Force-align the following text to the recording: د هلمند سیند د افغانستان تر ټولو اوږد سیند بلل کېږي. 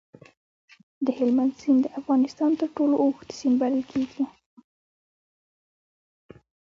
د 1.05 1.07
هلمند 1.17 1.53
سیند 1.61 1.79
د 1.83 1.87
افغانستان 1.99 2.51
تر 2.59 2.67
ټولو 2.77 2.95
اوږد 3.03 3.29
سیند 3.39 3.55
بلل 3.61 3.83
کېږي. 3.91 4.25